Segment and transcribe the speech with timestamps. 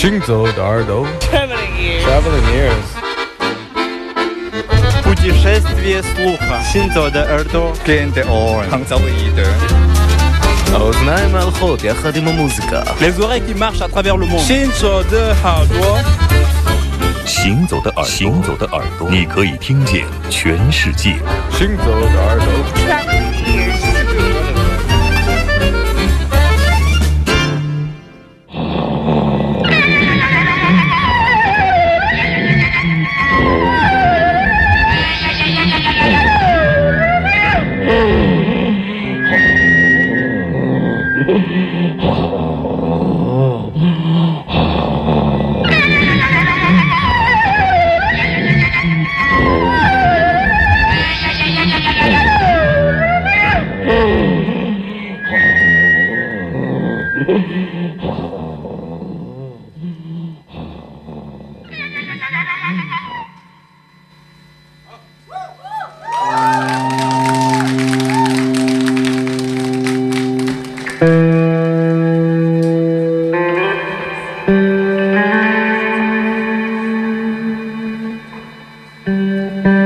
[0.00, 2.04] 行走的耳朵 Traveling ears.
[2.04, 2.86] Traveling ears
[5.02, 6.60] Путешествие слуха.
[6.72, 7.72] Синзо де Эрдо.
[7.86, 8.68] Gente on.
[8.70, 9.46] Хангзалоиде.
[10.72, 14.40] האוזניים ההלכות יחד עם המוזיקה Les oreilles qui marchent à travers le monde.
[14.40, 15.98] 行走的耳朵，
[17.24, 21.14] 行走的耳朵，行走的耳朵，你可以听见全世界。
[21.52, 22.46] 行走的耳朵
[57.23, 58.41] thank mm -hmm.
[79.65, 79.80] you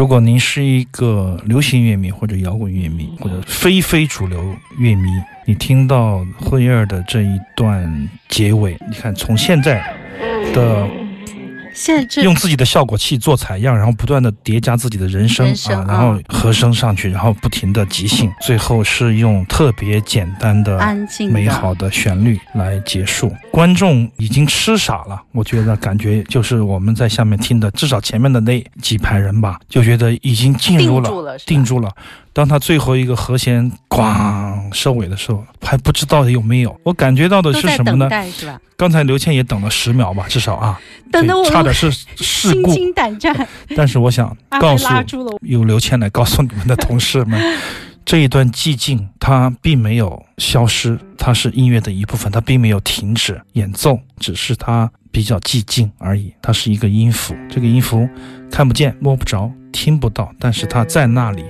[0.00, 4.42] 如果您是一个流行乐迷或者摇滚乐迷或者非非主流
[4.78, 5.10] 乐迷，
[5.44, 9.94] 你听到惠儿的这一段结尾，你看从现在
[10.54, 10.88] 的
[11.74, 23.32] 现在这用自己的效果器做采样，然后不断的叠加自己的人声啊，然后嗯和声上去，然后不停的即兴，最后是用特别简单的、安静的美好的旋律来结束。
[23.50, 31.90] 观众已经吃傻了，我觉得感觉就是我们在下面听的，至少前面的那几排人吧，就觉得已经进入了定住了。
[32.32, 36.78] 当他最后一个和弦咣收尾的时候，还不知道有没有。
[36.84, 38.08] 我感觉到的是什么呢？
[38.76, 40.80] 刚才刘谦也等了十秒吧，至少啊，
[41.10, 42.64] 对等得我差点是事心。
[42.70, 45.38] 惊胆战，但是我想告诉拉住了我。
[45.42, 47.38] 由刘谦来告诉你们的同事们，
[48.06, 56.32] 这一段寂静它并没有消失，它是音乐的一部分，它并没有停止演奏，只是它比较寂静而已。
[56.40, 58.08] 它是一个音符，这个音符
[58.50, 61.44] 看不见、摸不着、听不到，但是它在那里，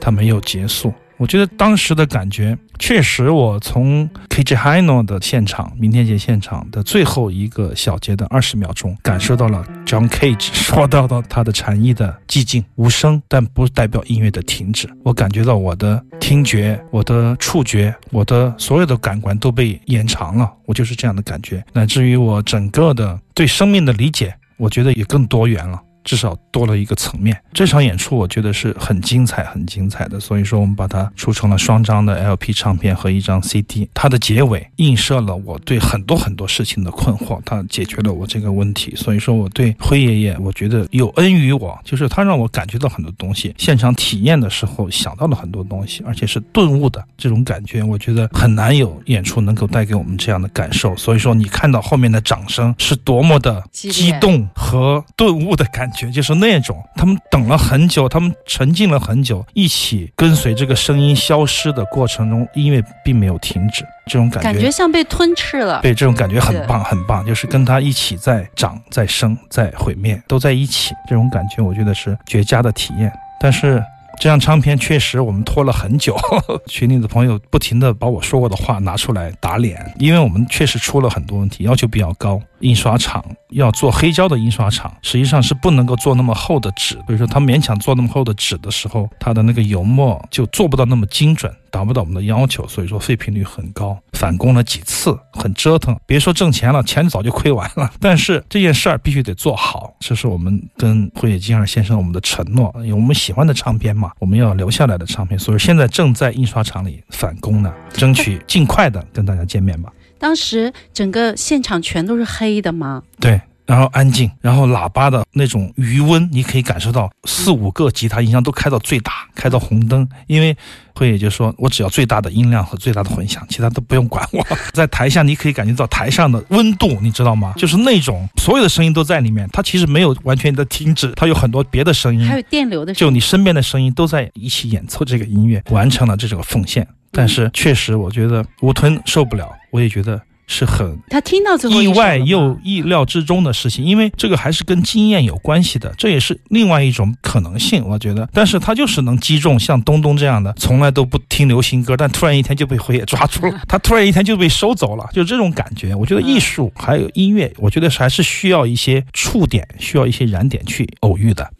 [0.00, 0.92] 它没有结束。
[1.16, 14.88] 我觉得当时的感觉，确实，我从 KJ Hino 的现场，明天节现场的最后一个小节的二十秒钟，感受到了 John Cage 说到的他的禅意的寂静无声，但不代表音乐的停止。
[15.02, 25.82] 我感觉到我的听觉、我的触觉、我的所有的感官都被延长了，我就是这样的感觉，乃至于我整个的对生命的理解，我觉得也更多元了。
[26.08, 27.38] 至少多了一个层面。
[27.52, 33.86] 这场演出我觉得是很精彩、很精彩的，所以说我们把它出成了双张的 LP 唱片和一张 CD。
[33.92, 38.94] 它的结尾映射了我对很多很多事情的困惑，它解决了我这个问题。
[38.96, 43.54] 所以说我对辉爷爷，我觉得有恩于我，就是他让我感觉到很多东西。
[43.58, 50.96] 现场体验的时候想到了很多东西，而且是顿悟的这种感觉，我觉得很难有演出能够带给我们这样的感受。
[50.96, 64.52] 所以说你看到后面的掌声是多么的激动和顿悟的感觉，就是那种他们等了很久，他们沉浸了很久，一起跟随这个声音消失的过程中，音乐并没有停止，这种感觉。
[64.52, 65.80] 感觉像被吞噬了。
[65.82, 73.12] 对，这种感觉很棒，很棒，就是跟他一起在长、在生、在毁灭，都在一起，这种感觉我觉得是绝佳的体验。
[73.40, 73.82] 但是
[74.20, 76.16] 这张唱片确实我们拖了很久，
[76.66, 82.40] 群里的朋友不停的把我说过的话拿出来打脸，因为我们确实出了很多问题，要求比较高。
[82.60, 95.98] 印刷厂要做黑胶的印刷厂，实际上是不能够做那么厚的纸，所以说他勉强做那么厚的纸的时候，它的那个油墨就做不到那么精准，达不到我们的要求，所以说废品率很高，返工了几次，很折腾。
[96.06, 109.90] 别说挣钱了，钱早就亏完了， 但是这件事儿必须得做好，这是我们跟辉野金二先生我们的承诺，因为我们喜欢的唱片嘛，我们要留下来的唱片，所以现在正在印刷厂里返工呢，争取尽快的跟大家见面吧。
[110.18, 113.02] 当时整个现场全都是黑的吗？
[113.20, 120.56] 对，然后安静，然后喇叭的那种余温，你可以感受到四五个吉他音箱都开到最大，开到红灯，因为
[120.94, 124.44] 会也就说我只要最大的音量和最大的混响，其他都不用管我。
[124.72, 127.52] 在台下你可以感觉到台上的温度，你知道吗？
[127.56, 133.10] 就是那种所有的声音都在里面，它其实没有完全的停止，它有很多别的声音，还有电流的声就。
[133.10, 136.86] 你身边的声音都在一起演奏这个音乐，完成了这种奉献。
[137.12, 148.28] 但是确实，我觉得吴吞受不了，我也觉得是很他听到最后意外又意料之中的事情，因为这个还是跟经验有关系的，这也是另外一种可能性，我觉得。
[148.32, 155.94] 但是他就是能击中像东东这样的，从来都不听流行歌，但突然一天就被辉爷抓住了， 他突然一天就被收走了，就这种感觉。
[155.94, 161.50] 我觉得艺术还有音乐，我觉得还是需要一些触点，需要一些燃点去偶遇的。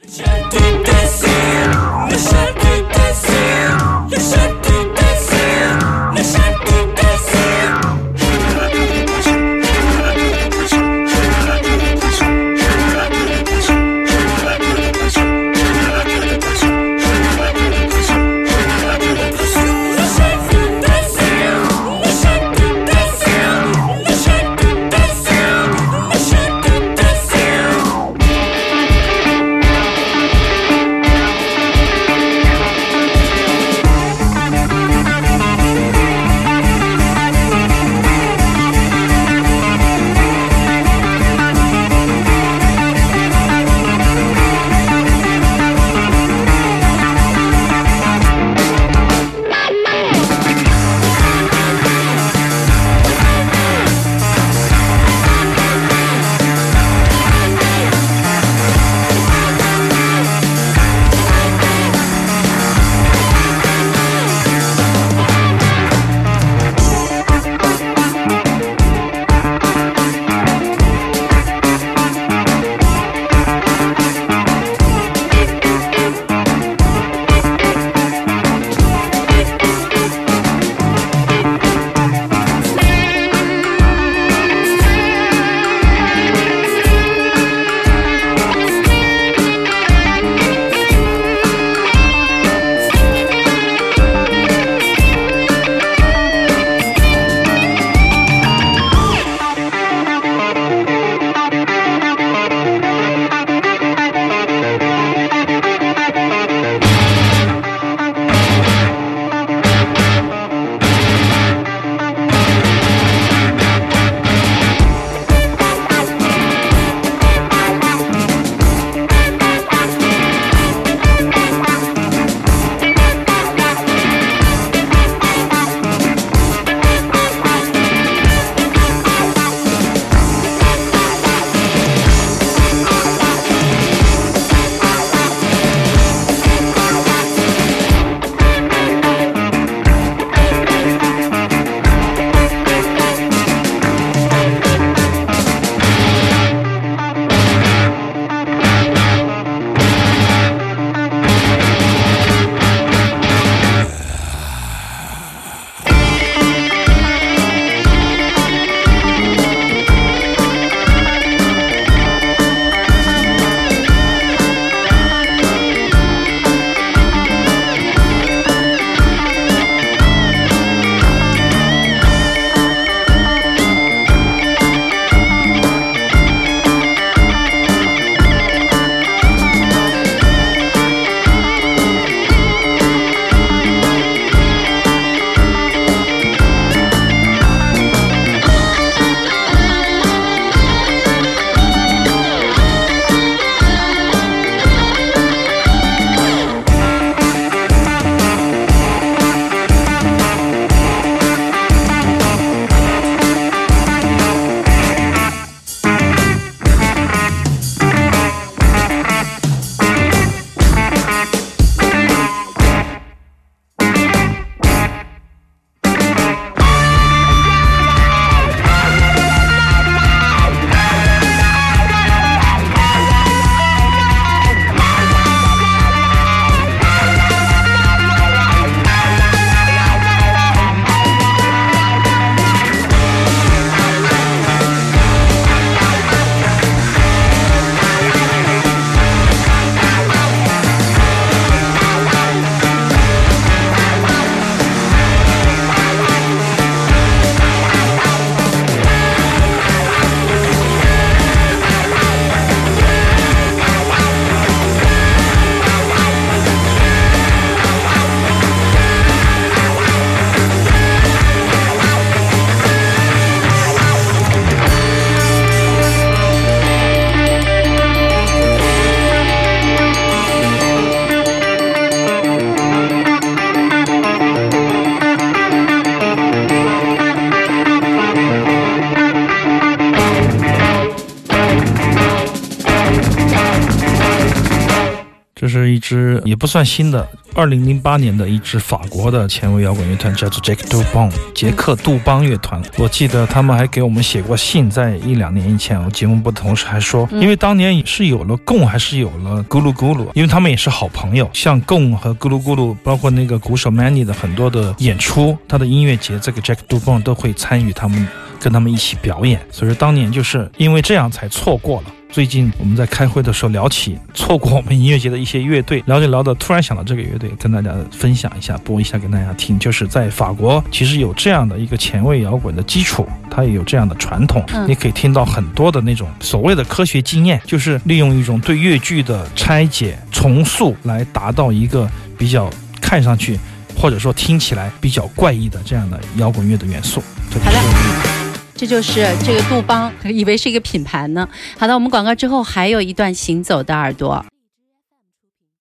[285.89, 292.63] 支也不算新的，二零零八年的一支法国的前卫摇滚乐团，叫做 Jack Dubon 杰克杜邦乐团。
[292.77, 308.07] 我记得他们还给我们写过信，在一两年以前，我节目部的同事还说，因为当年是有了贡，还是有了咕噜咕噜，因为他们也是好朋友，像贡和咕噜咕噜，包括那个鼓手 Manny 的很多的演出，他的音乐节，这个 Jack Dubon 都会参与他们。
[308.41, 311.87] 跟他们一起表演，所以说当年就是因为这样才错过了。
[312.11, 319.59] 最近我们在开会的时候聊起错过我们音乐节的一些乐队，聊着聊着突然想到这个乐队，跟大家分享一下，播一下给大家听。
[319.59, 324.43] 就是在法国，其实有这样的一个前卫摇滚的基础，它也有这样的传统。
[324.67, 332.51] 你可以听到很多的那种所谓的科学经验，就是利用一种对乐句的拆解重塑，来达到一个比较
[332.81, 333.39] 看上去
[333.77, 337.03] 或者说听起来比较怪异的这样的摇滚乐的元素。
[337.31, 338.18] 好的。
[338.59, 341.29] 这就是这个杜邦，以为是一个品牌呢。
[341.57, 344.25] 好的，我们广告之后还有一段行走的耳朵。